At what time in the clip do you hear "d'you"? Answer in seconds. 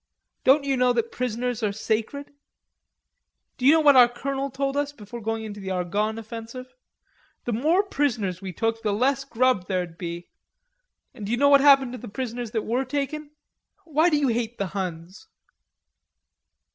3.59-3.71